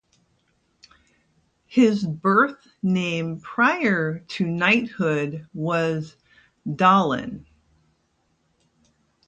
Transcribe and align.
His 1.67 2.03
birth 2.07 2.67
name 2.81 3.39
prior 3.39 4.17
to 4.29 4.47
knighthood 4.47 5.47
was 5.53 6.15
Dahlin. 6.67 7.45